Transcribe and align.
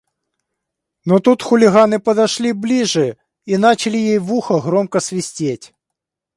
Но 1.05 1.19
тут 1.19 1.43
хулиганы 1.43 1.99
подошли 1.99 2.53
ближе 2.53 3.17
и 3.45 3.55
начали 3.57 3.97
ей 3.97 4.17
в 4.17 4.33
ухо 4.33 4.59
громко 4.59 4.99
свистеть. 4.99 5.75